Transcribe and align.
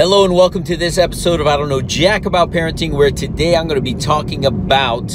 Hello 0.00 0.24
and 0.24 0.34
welcome 0.34 0.64
to 0.64 0.78
this 0.78 0.96
episode 0.96 1.40
of 1.40 1.46
I 1.46 1.58
Don't 1.58 1.68
Know 1.68 1.82
Jack 1.82 2.24
About 2.24 2.50
Parenting, 2.50 2.92
where 2.92 3.10
today 3.10 3.54
I'm 3.54 3.68
going 3.68 3.76
to 3.76 3.82
be 3.82 3.92
talking 3.92 4.46
about 4.46 5.12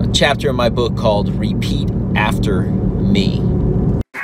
a 0.00 0.10
chapter 0.14 0.48
in 0.48 0.56
my 0.56 0.70
book 0.70 0.96
called 0.96 1.28
Repeat 1.34 1.90
After 2.16 2.62
Me. 2.62 3.36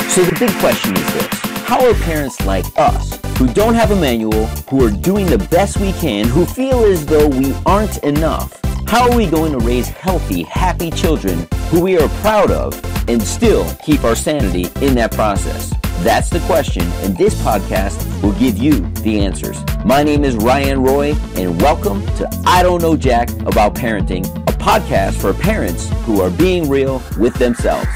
So 0.08 0.24
the 0.24 0.34
big 0.40 0.50
question 0.58 0.96
is 0.96 1.12
this 1.12 1.26
How 1.66 1.86
are 1.86 1.92
parents 1.96 2.40
like 2.46 2.64
us, 2.78 3.20
who 3.36 3.46
don't 3.48 3.74
have 3.74 3.90
a 3.90 3.96
manual, 3.96 4.46
who 4.70 4.86
are 4.86 4.90
doing 4.90 5.26
the 5.26 5.46
best 5.50 5.76
we 5.76 5.92
can, 5.92 6.26
who 6.26 6.46
feel 6.46 6.82
as 6.86 7.04
though 7.04 7.28
we 7.28 7.54
aren't 7.66 7.98
enough, 8.04 8.58
how 8.86 9.10
are 9.10 9.14
we 9.14 9.26
going 9.26 9.52
to 9.52 9.58
raise 9.58 9.88
healthy, 9.88 10.44
happy 10.44 10.90
children 10.90 11.46
who 11.68 11.82
we 11.82 11.98
are 11.98 12.08
proud 12.20 12.50
of 12.50 12.82
and 13.06 13.22
still 13.22 13.70
keep 13.84 14.02
our 14.02 14.16
sanity 14.16 14.70
in 14.80 14.94
that 14.94 15.12
process? 15.12 15.74
That's 16.00 16.30
the 16.30 16.40
question, 16.40 16.82
and 17.02 17.16
this 17.16 17.34
podcast 17.42 18.22
will 18.22 18.34
give 18.34 18.58
you 18.58 18.80
the 19.02 19.20
answers. 19.20 19.58
My 19.84 20.02
name 20.02 20.24
is 20.24 20.36
Ryan 20.36 20.82
Roy, 20.82 21.14
and 21.34 21.60
welcome 21.60 22.04
to 22.16 22.28
I 22.46 22.62
Don't 22.62 22.82
Know 22.82 22.96
Jack 22.96 23.30
About 23.40 23.74
Parenting, 23.74 24.24
a 24.48 24.52
podcast 24.52 25.14
for 25.14 25.32
parents 25.34 25.88
who 26.04 26.20
are 26.20 26.30
being 26.30 26.68
real 26.68 27.02
with 27.18 27.34
themselves. 27.34 27.88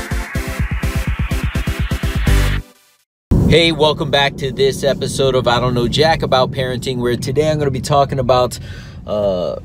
Hey, 3.48 3.70
welcome 3.70 4.10
back 4.10 4.36
to 4.36 4.50
this 4.50 4.82
episode 4.82 5.34
of 5.34 5.46
I 5.46 5.60
Don't 5.60 5.74
Know 5.74 5.86
Jack 5.86 6.22
About 6.22 6.50
Parenting, 6.50 6.98
where 6.98 7.16
today 7.16 7.50
I'm 7.50 7.58
going 7.58 7.66
to 7.66 7.70
be 7.70 7.80
talking 7.80 8.18
about 8.18 8.58
uh, 9.06 9.56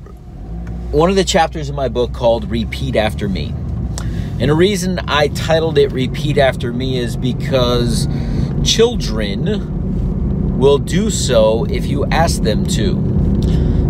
one 0.91 1.09
of 1.09 1.15
the 1.15 1.23
chapters 1.23 1.69
in 1.69 1.75
my 1.75 1.87
book 1.87 2.13
called 2.13 2.51
Repeat 2.51 2.95
After 2.95 3.29
Me. 3.29 3.53
And 4.37 4.51
the 4.51 4.55
reason 4.55 4.99
I 5.07 5.29
titled 5.29 5.77
it 5.77 5.93
Repeat 5.93 6.37
After 6.37 6.73
Me 6.73 6.97
is 6.97 7.15
because 7.15 8.05
children 8.65 10.57
will 10.59 10.77
do 10.77 11.09
so 11.09 11.65
if 11.69 11.85
you 11.85 12.05
ask 12.07 12.41
them 12.41 12.65
to. 12.65 12.95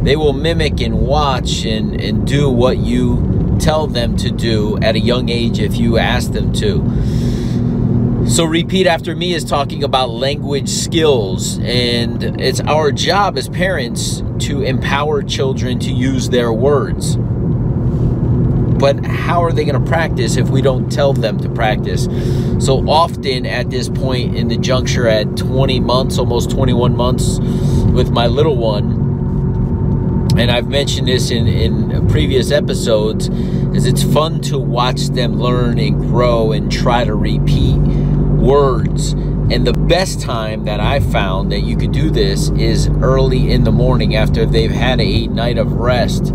They 0.03 0.15
will 0.15 0.33
mimic 0.33 0.81
and 0.81 0.99
watch 0.99 1.65
and, 1.65 1.99
and 1.99 2.27
do 2.27 2.47
what 2.47 2.77
you 2.77 3.57
tell 3.59 3.87
them 3.87 4.15
to 4.17 4.29
do 4.29 4.77
at 4.83 4.93
a 4.93 4.99
young 4.99 5.29
age 5.29 5.59
if 5.59 5.77
you 5.77 5.97
ask 5.97 6.31
them 6.31 6.53
to. 6.53 8.27
So, 8.29 8.43
Repeat 8.45 8.85
After 8.85 9.15
Me 9.15 9.33
is 9.33 9.43
talking 9.43 9.83
about 9.83 10.11
language 10.11 10.69
skills, 10.69 11.57
and 11.59 12.39
it's 12.39 12.59
our 12.61 12.91
job 12.91 13.35
as 13.37 13.49
parents 13.49 14.21
to 14.39 14.61
empower 14.61 15.23
children 15.23 15.79
to 15.79 15.91
use 15.91 16.29
their 16.29 16.53
words 16.53 17.17
but 18.79 19.05
how 19.05 19.43
are 19.43 19.51
they 19.51 19.65
going 19.65 19.81
to 19.81 19.89
practice 19.89 20.35
if 20.37 20.49
we 20.49 20.61
don't 20.61 20.91
tell 20.91 21.13
them 21.13 21.39
to 21.39 21.49
practice? 21.49 22.05
So 22.59 22.87
often 22.89 23.45
at 23.45 23.69
this 23.69 23.89
point 23.89 24.35
in 24.35 24.47
the 24.47 24.57
juncture 24.57 25.07
at 25.07 25.37
20 25.37 25.79
months, 25.79 26.17
almost 26.17 26.51
21 26.51 26.95
months 26.95 27.39
with 27.93 28.11
my 28.11 28.27
little 28.27 28.57
one, 28.57 29.05
and 30.37 30.51
I've 30.51 30.67
mentioned 30.67 31.07
this 31.07 31.31
in, 31.31 31.47
in 31.47 32.07
previous 32.09 32.51
episodes, 32.51 33.29
is 33.29 33.85
it's 33.85 34.03
fun 34.03 34.41
to 34.41 34.57
watch 34.57 35.07
them 35.07 35.39
learn 35.39 35.79
and 35.79 35.97
grow 35.97 36.51
and 36.51 36.69
try 36.71 37.05
to 37.05 37.15
repeat 37.15 37.77
words. 37.77 39.13
And 39.13 39.65
the 39.65 39.73
best 39.73 40.19
time 40.21 40.65
that 40.65 40.79
I 40.79 40.99
found 40.99 41.51
that 41.51 41.61
you 41.61 41.77
could 41.77 41.91
do 41.91 42.09
this 42.09 42.49
is 42.49 42.89
early 43.01 43.51
in 43.51 43.63
the 43.63 43.71
morning 43.71 44.15
after 44.15 44.45
they've 44.45 44.71
had 44.71 44.99
a 44.99 45.27
night 45.27 45.57
of 45.57 45.73
rest 45.73 46.33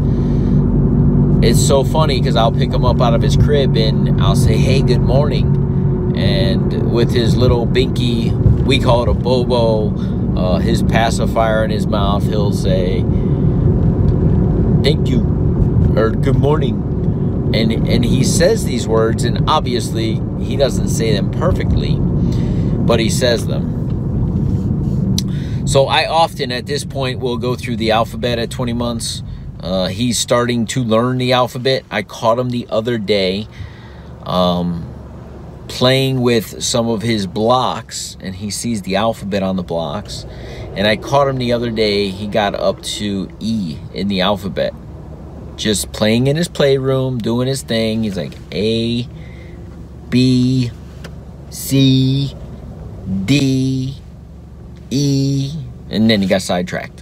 it's 1.42 1.60
so 1.60 1.84
funny 1.84 2.18
because 2.18 2.36
I'll 2.36 2.52
pick 2.52 2.70
him 2.70 2.84
up 2.84 3.00
out 3.00 3.14
of 3.14 3.22
his 3.22 3.36
crib 3.36 3.76
and 3.76 4.20
I'll 4.20 4.36
say, 4.36 4.56
"Hey, 4.56 4.82
good 4.82 5.00
morning," 5.00 6.14
and 6.16 6.92
with 6.92 7.12
his 7.12 7.36
little 7.36 7.66
binky, 7.66 8.30
we 8.64 8.78
call 8.78 9.02
it 9.04 9.08
a 9.08 9.14
bobo, 9.14 9.88
uh, 10.36 10.58
his 10.58 10.82
pacifier 10.82 11.64
in 11.64 11.70
his 11.70 11.86
mouth, 11.86 12.24
he'll 12.24 12.52
say, 12.52 13.02
"Thank 14.82 15.08
you," 15.08 15.20
or 15.96 16.10
"Good 16.10 16.36
morning," 16.36 17.50
and 17.54 17.72
and 17.72 18.04
he 18.04 18.22
says 18.22 18.66
these 18.66 18.86
words, 18.86 19.24
and 19.24 19.48
obviously 19.48 20.20
he 20.40 20.56
doesn't 20.56 20.88
say 20.88 21.14
them 21.14 21.30
perfectly, 21.30 21.96
but 21.96 23.00
he 23.00 23.08
says 23.08 23.46
them. 23.46 23.78
So 25.64 25.86
I 25.86 26.06
often 26.06 26.52
at 26.52 26.66
this 26.66 26.84
point 26.84 27.20
will 27.20 27.38
go 27.38 27.54
through 27.54 27.76
the 27.76 27.92
alphabet 27.92 28.38
at 28.38 28.50
20 28.50 28.72
months 28.72 29.22
uh, 29.62 29.88
he's 29.88 30.18
starting 30.18 30.66
to 30.68 30.84
learn 30.84 31.18
the 31.18 31.32
alphabet. 31.34 31.84
I 31.90 32.02
caught 32.02 32.38
him 32.38 32.50
the 32.50 32.66
other 32.70 32.98
day 32.98 33.48
um, 34.24 34.88
playing 35.68 36.20
with 36.22 36.62
some 36.62 36.88
of 36.88 37.02
his 37.02 37.26
blocks, 37.26 38.16
and 38.20 38.34
he 38.36 38.50
sees 38.50 38.82
the 38.82 38.96
alphabet 38.96 39.42
on 39.42 39.56
the 39.56 39.62
blocks. 39.62 40.26
And 40.76 40.86
I 40.86 40.96
caught 40.96 41.28
him 41.28 41.38
the 41.38 41.52
other 41.52 41.70
day, 41.70 42.10
he 42.10 42.28
got 42.28 42.54
up 42.54 42.82
to 42.82 43.30
E 43.40 43.78
in 43.94 44.08
the 44.08 44.22
alphabet. 44.22 44.74
Just 45.56 45.92
playing 45.92 46.28
in 46.28 46.36
his 46.36 46.48
playroom, 46.48 47.18
doing 47.18 47.48
his 47.48 47.62
thing. 47.62 48.04
He's 48.04 48.16
like 48.16 48.34
A, 48.52 49.08
B, 50.10 50.70
C, 51.50 52.34
D, 53.26 53.96
E, 54.90 55.52
and 55.90 56.10
then 56.10 56.22
he 56.22 56.28
got 56.28 56.42
sidetracked. 56.42 56.99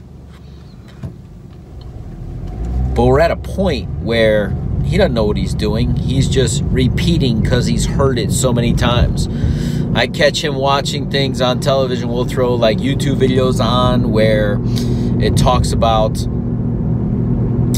But 2.98 3.06
we're 3.06 3.20
at 3.20 3.30
a 3.30 3.36
point 3.36 3.88
where 4.00 4.50
he 4.84 4.96
doesn't 4.96 5.14
know 5.14 5.24
what 5.24 5.36
he's 5.36 5.54
doing. 5.54 5.94
He's 5.94 6.28
just 6.28 6.64
repeating 6.64 7.40
because 7.40 7.64
he's 7.64 7.86
heard 7.86 8.18
it 8.18 8.32
so 8.32 8.52
many 8.52 8.72
times. 8.72 9.28
I 9.94 10.08
catch 10.08 10.42
him 10.42 10.56
watching 10.56 11.08
things 11.08 11.40
on 11.40 11.60
television. 11.60 12.08
We'll 12.08 12.24
throw 12.24 12.56
like 12.56 12.78
YouTube 12.78 13.14
videos 13.14 13.64
on 13.64 14.10
where 14.10 14.58
it 15.24 15.36
talks 15.36 15.70
about 15.70 16.18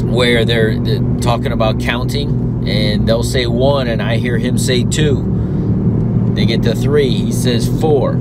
where 0.05 0.47
they're, 0.47 0.81
they're 0.81 1.03
talking 1.21 1.53
about 1.53 1.81
counting 1.81 2.67
and 2.67 3.07
they'll 3.07 3.23
say 3.23 3.45
one 3.45 3.89
and 3.89 4.01
I 4.01 4.17
hear 4.17 4.39
him 4.39 4.57
say 4.57 4.85
two. 4.85 6.33
They 6.35 6.47
get 6.47 6.63
to 6.63 6.75
three. 6.75 7.11
He 7.11 7.33
says 7.33 7.69
four. 7.79 8.17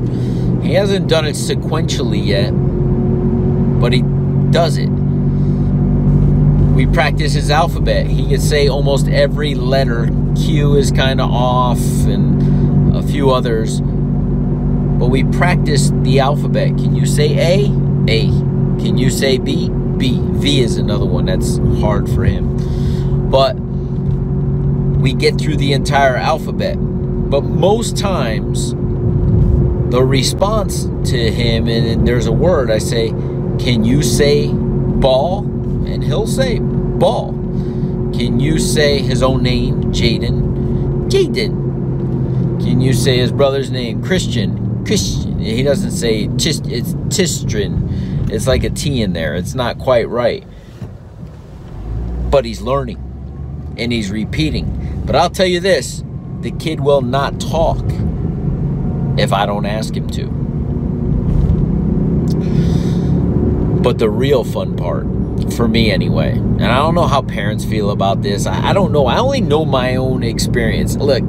He 0.62 0.74
hasn't 0.74 1.08
done 1.08 1.26
it 1.26 1.38
sequentially 1.38 2.26
yet, 2.26 2.52
but 3.80 3.94
he 3.94 4.02
does 4.52 4.78
it 4.78 4.99
we 6.80 6.88
practice 6.88 7.34
his 7.34 7.52
alphabet. 7.52 8.08
He 8.08 8.30
could 8.30 8.42
say 8.42 8.70
almost 8.70 9.10
every 9.10 9.54
letter. 9.54 10.08
Q 10.38 10.78
is 10.78 10.94
kind 10.94 11.20
of 11.20 11.30
off, 11.30 11.78
and 12.06 12.96
a 12.96 13.04
few 13.04 13.32
others. 13.32 13.82
But 13.82 15.08
we 15.08 15.26
practice 15.26 15.92
the 16.04 16.22
alphabet. 16.22 16.70
Can 16.70 16.96
you 16.96 17.06
say 17.06 17.32
A? 17.38 17.66
A. 18.08 18.28
Can 18.80 18.98
you 18.98 19.10
say 19.10 19.38
B? 19.38 19.68
B. 19.68 20.22
V 20.22 20.62
is 20.62 20.78
another 20.78 21.04
one 21.06 21.26
that's 21.26 21.58
hard 21.82 22.10
for 22.10 22.24
him. 22.24 23.30
But 23.30 23.56
we 23.60 25.12
get 25.12 25.38
through 25.38 25.58
the 25.58 25.74
entire 25.74 26.16
alphabet. 26.16 26.78
But 26.78 27.42
most 27.42 27.98
times, 27.98 28.72
the 29.92 30.02
response 30.02 30.86
to 31.12 31.30
him, 31.30 31.68
and 31.68 32.08
there's 32.08 32.28
a 32.28 32.32
word 32.32 32.72
I 32.72 32.78
say, 32.78 33.10
Can 33.10 33.84
you 33.84 34.02
say 34.02 34.48
ball? 34.48 35.59
And 35.90 36.04
he'll 36.04 36.28
say 36.28 36.60
ball. 36.60 37.32
Can 38.14 38.40
you 38.40 38.60
say 38.60 39.00
his 39.00 39.24
own 39.24 39.44
name, 39.44 39.84
Jaden? 39.86 41.10
Jaden. 41.10 42.62
Can 42.62 42.82
you 42.82 42.94
say 42.94 43.18
his 43.18 43.32
brother's 43.32 43.72
name, 43.72 44.04
Christian? 44.04 44.84
Christian. 44.86 45.40
He 45.40 45.64
doesn't 45.64 45.92
say 45.92 46.28
tis, 46.38 46.60
it's 46.66 46.94
Tistrin. 47.16 48.30
It's 48.32 48.48
like 48.48 48.64
a 48.64 48.70
T 48.70 49.02
in 49.02 49.14
there. 49.14 49.36
It's 49.36 49.56
not 49.56 49.80
quite 49.80 50.10
right. 50.10 50.44
But 52.30 52.46
he's 52.46 52.62
learning 52.62 52.98
and 53.78 53.92
he's 53.92 54.12
repeating. 54.12 55.04
But 55.06 55.16
I'll 55.16 55.30
tell 55.30 55.48
you 55.48 55.60
this 55.60 56.04
the 56.42 56.52
kid 56.52 56.80
will 56.80 57.02
not 57.02 57.40
talk 57.40 57.84
if 59.18 59.34
I 59.34 59.46
don't 59.46 59.66
ask 59.66 59.96
him 59.96 60.10
to. 60.12 60.49
But 63.82 63.98
the 63.98 64.10
real 64.10 64.44
fun 64.44 64.76
part 64.76 65.06
for 65.54 65.68
me 65.68 65.92
anyway. 65.92 66.32
And 66.32 66.66
I 66.66 66.78
don't 66.78 66.96
know 66.96 67.08
how 67.08 67.22
parents 67.22 67.64
feel 67.66 67.92
about 67.92 68.22
this. 68.22 68.46
I, 68.46 68.70
I 68.70 68.74
don't 68.74 68.92
know. 68.92 69.08
I 69.08 69.18
only 69.18 69.42
know 69.42 69.66
my 69.66 69.96
own 69.96 70.24
experience. 70.24 70.96
Look, 70.98 71.24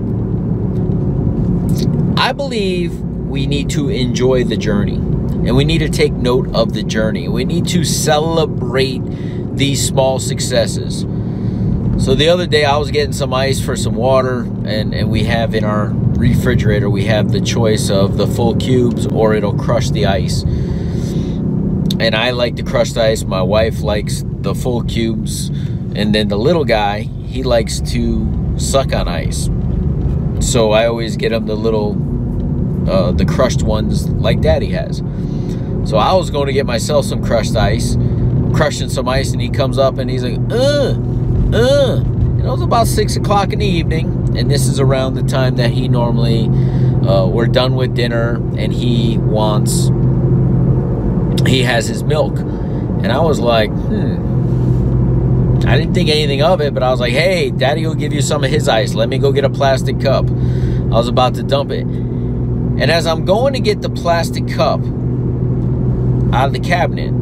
I 2.18 2.32
believe 2.32 3.00
we 3.00 3.46
need 3.46 3.70
to 3.70 3.88
enjoy 3.88 4.44
the 4.44 4.56
journey 4.56 4.96
and 4.96 5.56
we 5.56 5.64
need 5.64 5.78
to 5.78 5.88
take 5.88 6.12
note 6.12 6.52
of 6.54 6.74
the 6.74 6.82
journey. 6.82 7.28
We 7.28 7.44
need 7.44 7.66
to 7.68 7.84
celebrate 7.84 9.02
these 9.56 9.86
small 9.86 10.18
successes. 10.18 11.06
So 12.04 12.14
the 12.14 12.28
other 12.28 12.46
day 12.46 12.64
I 12.64 12.76
was 12.76 12.90
getting 12.90 13.12
some 13.12 13.32
ice 13.32 13.60
for 13.60 13.76
some 13.76 13.94
water 13.94 14.40
and, 14.64 14.94
and 14.94 15.10
we 15.10 15.24
have 15.24 15.54
in 15.54 15.64
our 15.64 15.88
refrigerator 15.88 16.90
we 16.90 17.04
have 17.04 17.30
the 17.30 17.40
choice 17.40 17.88
of 17.88 18.16
the 18.16 18.26
full 18.26 18.56
cubes 18.56 19.06
or 19.06 19.34
it'll 19.34 19.56
crush 19.56 19.90
the 19.90 20.06
ice 20.06 20.42
and 22.00 22.14
I 22.14 22.30
like 22.30 22.56
the 22.56 22.62
crushed 22.62 22.96
ice. 22.96 23.24
My 23.24 23.42
wife 23.42 23.82
likes 23.82 24.24
the 24.26 24.54
full 24.54 24.82
cubes, 24.84 25.48
and 25.94 26.14
then 26.14 26.28
the 26.28 26.38
little 26.38 26.64
guy 26.64 27.02
he 27.02 27.42
likes 27.42 27.80
to 27.92 28.56
suck 28.58 28.92
on 28.92 29.06
ice. 29.06 29.48
So 30.40 30.72
I 30.72 30.86
always 30.86 31.16
get 31.16 31.32
him 31.32 31.46
the 31.46 31.54
little, 31.54 31.92
uh, 32.90 33.12
the 33.12 33.26
crushed 33.26 33.62
ones 33.62 34.08
like 34.08 34.40
Daddy 34.40 34.70
has. 34.70 35.02
So 35.84 35.96
I 35.96 36.14
was 36.14 36.30
going 36.30 36.46
to 36.46 36.52
get 36.52 36.66
myself 36.66 37.04
some 37.04 37.22
crushed 37.22 37.56
ice, 37.56 37.96
crushing 38.54 38.88
some 38.88 39.08
ice, 39.08 39.32
and 39.32 39.40
he 39.40 39.50
comes 39.50 39.78
up 39.78 39.98
and 39.98 40.10
he's 40.10 40.24
like, 40.24 40.38
uh, 40.50 40.94
uh. 41.52 42.00
And 42.00 42.40
it 42.40 42.50
was 42.50 42.62
about 42.62 42.86
six 42.86 43.16
o'clock 43.16 43.52
in 43.52 43.58
the 43.58 43.66
evening, 43.66 44.36
and 44.36 44.50
this 44.50 44.66
is 44.66 44.80
around 44.80 45.14
the 45.14 45.22
time 45.22 45.56
that 45.56 45.70
he 45.70 45.88
normally, 45.88 46.46
uh, 47.06 47.26
we're 47.26 47.46
done 47.46 47.74
with 47.74 47.94
dinner, 47.94 48.36
and 48.56 48.72
he 48.72 49.18
wants, 49.18 49.90
he 51.50 51.62
has 51.64 51.86
his 51.88 52.02
milk. 52.04 52.38
And 52.38 53.10
I 53.10 53.20
was 53.20 53.40
like, 53.40 53.70
hmm. 53.70 54.30
I 55.66 55.76
didn't 55.76 55.94
think 55.94 56.08
anything 56.08 56.42
of 56.42 56.60
it, 56.60 56.72
but 56.72 56.82
I 56.82 56.90
was 56.90 57.00
like, 57.00 57.12
hey, 57.12 57.50
daddy 57.50 57.86
will 57.86 57.94
give 57.94 58.12
you 58.12 58.22
some 58.22 58.44
of 58.44 58.50
his 58.50 58.68
ice. 58.68 58.94
Let 58.94 59.08
me 59.08 59.18
go 59.18 59.32
get 59.32 59.44
a 59.44 59.50
plastic 59.50 60.00
cup. 60.00 60.28
I 60.28 60.94
was 60.94 61.08
about 61.08 61.34
to 61.34 61.42
dump 61.42 61.70
it. 61.70 61.84
And 61.84 62.90
as 62.90 63.06
I'm 63.06 63.24
going 63.24 63.52
to 63.52 63.60
get 63.60 63.82
the 63.82 63.90
plastic 63.90 64.48
cup 64.48 64.80
out 66.32 66.46
of 66.46 66.52
the 66.52 66.60
cabinet, 66.60 67.12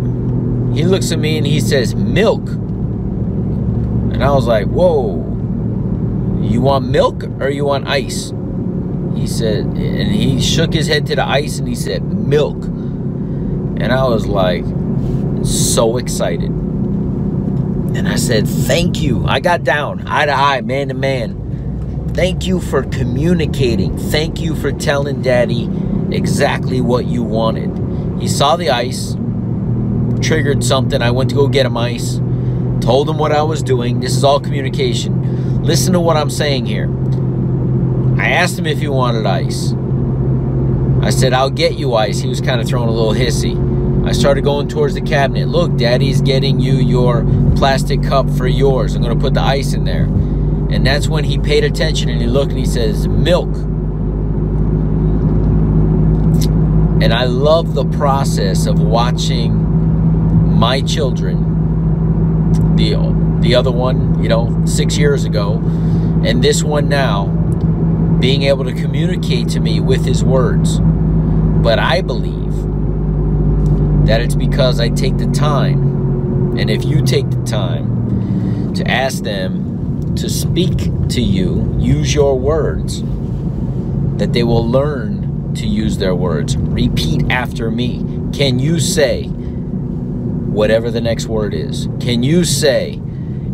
he 0.76 0.84
looks 0.84 1.10
at 1.10 1.18
me 1.18 1.38
and 1.38 1.46
he 1.46 1.60
says, 1.60 1.94
milk. 1.94 2.48
And 2.48 4.22
I 4.22 4.30
was 4.30 4.46
like, 4.46 4.66
whoa, 4.66 5.16
you 6.42 6.60
want 6.60 6.86
milk 6.86 7.24
or 7.40 7.48
you 7.48 7.64
want 7.64 7.88
ice? 7.88 8.32
He 9.14 9.26
said, 9.26 9.64
and 9.64 10.12
he 10.12 10.40
shook 10.40 10.72
his 10.72 10.86
head 10.86 11.06
to 11.06 11.16
the 11.16 11.26
ice 11.26 11.58
and 11.58 11.66
he 11.66 11.74
said, 11.74 12.02
milk. 12.04 12.56
And 13.80 13.92
I 13.92 14.06
was 14.08 14.26
like, 14.26 14.64
so 15.44 15.96
excited. 15.96 16.50
And 16.50 18.08
I 18.08 18.16
said, 18.16 18.46
thank 18.46 19.00
you. 19.00 19.24
I 19.26 19.40
got 19.40 19.64
down, 19.64 20.06
eye 20.06 20.26
to 20.26 20.32
eye, 20.32 20.60
man 20.60 20.88
to 20.88 20.94
man. 20.94 22.10
Thank 22.14 22.46
you 22.46 22.60
for 22.60 22.82
communicating. 22.82 23.96
Thank 23.96 24.40
you 24.40 24.54
for 24.54 24.72
telling 24.72 25.22
daddy 25.22 25.70
exactly 26.10 26.80
what 26.80 27.06
you 27.06 27.22
wanted. 27.22 28.20
He 28.20 28.28
saw 28.28 28.56
the 28.56 28.70
ice, 28.70 29.14
triggered 30.20 30.64
something. 30.64 31.00
I 31.00 31.10
went 31.12 31.30
to 31.30 31.36
go 31.36 31.48
get 31.48 31.66
him 31.66 31.76
ice 31.76 32.20
told 32.80 33.08
him 33.08 33.18
what 33.18 33.32
I 33.32 33.42
was 33.42 33.62
doing. 33.62 34.00
This 34.00 34.16
is 34.16 34.24
all 34.24 34.40
communication. 34.40 35.62
Listen 35.62 35.92
to 35.92 36.00
what 36.00 36.16
I'm 36.16 36.30
saying 36.30 36.64
here. 36.64 36.88
I 38.18 38.30
asked 38.30 38.58
him 38.58 38.66
if 38.66 38.78
he 38.78 38.88
wanted 38.88 39.26
ice. 39.26 39.74
I 41.02 41.10
said, 41.10 41.34
I'll 41.34 41.50
get 41.50 41.74
you 41.74 41.94
ice. 41.94 42.18
He 42.18 42.28
was 42.28 42.40
kind 42.40 42.62
of 42.62 42.66
throwing 42.66 42.88
a 42.88 42.92
little 42.92 43.12
hissy. 43.12 43.54
I 44.08 44.12
started 44.12 44.42
going 44.42 44.68
towards 44.68 44.94
the 44.94 45.02
cabinet. 45.02 45.48
Look, 45.48 45.76
daddy's 45.76 46.22
getting 46.22 46.60
you 46.60 46.76
your 46.76 47.26
plastic 47.56 48.02
cup 48.02 48.30
for 48.30 48.46
yours. 48.46 48.94
I'm 48.94 49.02
going 49.02 49.14
to 49.14 49.22
put 49.22 49.34
the 49.34 49.42
ice 49.42 49.74
in 49.74 49.84
there. 49.84 50.04
And 50.04 50.86
that's 50.86 51.08
when 51.08 51.24
he 51.24 51.36
paid 51.36 51.62
attention 51.62 52.08
and 52.08 52.18
he 52.18 52.26
looked 52.26 52.50
and 52.50 52.58
he 52.58 52.64
says, 52.64 53.06
Milk. 53.06 53.54
And 57.02 57.12
I 57.12 57.24
love 57.24 57.74
the 57.74 57.84
process 57.84 58.64
of 58.64 58.80
watching 58.80 59.52
my 60.58 60.80
children 60.80 61.56
the 62.76 62.94
the 63.40 63.54
other 63.54 63.70
one, 63.70 64.22
you 64.22 64.30
know, 64.30 64.64
six 64.64 64.96
years 64.96 65.26
ago, 65.26 65.58
and 66.24 66.42
this 66.42 66.62
one 66.62 66.88
now, 66.88 67.26
being 68.20 68.44
able 68.44 68.64
to 68.64 68.72
communicate 68.72 69.50
to 69.50 69.60
me 69.60 69.80
with 69.80 70.06
his 70.06 70.24
words. 70.24 70.80
But 70.80 71.78
I 71.78 72.00
believe 72.00 72.48
that 74.08 74.20
it's 74.20 74.34
because 74.34 74.80
I 74.80 74.88
take 74.88 75.18
the 75.18 75.30
time, 75.30 76.56
and 76.58 76.68
if 76.70 76.84
you 76.84 77.02
take 77.04 77.30
the 77.30 77.44
time 77.44 78.74
to 78.74 78.90
ask 78.90 79.22
them 79.22 80.14
to 80.16 80.28
speak 80.28 80.76
to 81.10 81.20
you, 81.20 81.76
use 81.78 82.14
your 82.14 82.38
words, 82.38 83.02
that 84.18 84.32
they 84.32 84.42
will 84.42 84.68
learn 84.68 85.54
to 85.54 85.66
use 85.66 85.98
their 85.98 86.14
words. 86.14 86.56
Repeat 86.56 87.30
after 87.30 87.70
me. 87.70 87.98
Can 88.32 88.58
you 88.58 88.80
say, 88.80 89.30
whatever 90.58 90.90
the 90.90 91.00
next 91.00 91.26
word 91.26 91.54
is. 91.54 91.86
Can 92.00 92.24
you 92.24 92.44
say, 92.44 92.94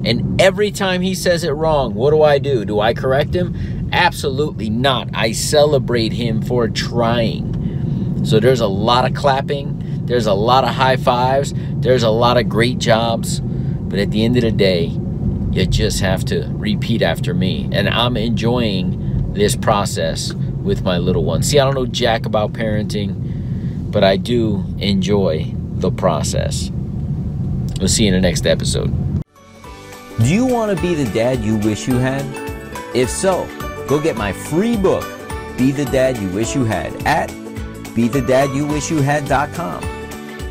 and 0.04 0.40
every 0.40 0.70
time 0.70 1.02
he 1.02 1.14
says 1.14 1.44
it 1.44 1.50
wrong, 1.50 1.94
what 1.94 2.12
do 2.12 2.22
I 2.22 2.38
do? 2.38 2.64
Do 2.64 2.80
I 2.80 2.94
correct 2.94 3.34
him? 3.34 3.90
Absolutely 3.92 4.70
not. 4.70 5.10
I 5.12 5.32
celebrate 5.32 6.14
him 6.14 6.40
for 6.40 6.66
trying. 6.68 8.24
So 8.24 8.40
there's 8.40 8.60
a 8.60 8.66
lot 8.66 9.04
of 9.04 9.14
clapping, 9.14 9.83
there's 10.04 10.26
a 10.26 10.34
lot 10.34 10.64
of 10.64 10.70
high 10.70 10.96
fives, 10.96 11.54
there's 11.76 12.02
a 12.02 12.10
lot 12.10 12.36
of 12.36 12.48
great 12.48 12.78
jobs, 12.78 13.40
but 13.40 13.98
at 13.98 14.10
the 14.10 14.24
end 14.24 14.36
of 14.36 14.42
the 14.42 14.52
day, 14.52 14.86
you 15.52 15.66
just 15.66 16.00
have 16.00 16.24
to 16.26 16.48
repeat 16.54 17.00
after 17.00 17.32
me. 17.32 17.68
And 17.72 17.88
I'm 17.88 18.16
enjoying 18.16 19.32
this 19.34 19.54
process 19.54 20.34
with 20.34 20.82
my 20.82 20.98
little 20.98 21.24
one. 21.24 21.42
See, 21.42 21.58
I 21.58 21.64
don't 21.64 21.74
know 21.74 21.86
jack 21.86 22.26
about 22.26 22.52
parenting, 22.52 23.90
but 23.90 24.02
I 24.02 24.16
do 24.16 24.64
enjoy 24.78 25.52
the 25.74 25.90
process. 25.90 26.70
We'll 27.78 27.88
see 27.88 28.04
you 28.04 28.08
in 28.08 28.14
the 28.14 28.20
next 28.20 28.46
episode. 28.46 28.92
Do 30.18 30.32
you 30.32 30.46
want 30.46 30.76
to 30.76 30.82
be 30.82 30.94
the 30.94 31.10
dad 31.12 31.44
you 31.44 31.56
wish 31.58 31.88
you 31.88 31.98
had? 31.98 32.24
If 32.94 33.10
so, 33.10 33.48
go 33.88 34.00
get 34.00 34.16
my 34.16 34.32
free 34.32 34.76
book, 34.76 35.04
Be 35.58 35.72
the 35.72 35.84
Dad 35.86 36.18
You 36.18 36.28
Wish 36.28 36.54
You 36.54 36.64
Had, 36.64 36.94
at 37.06 37.30
BeTheDadYouWishYouHad.com. 37.30 39.93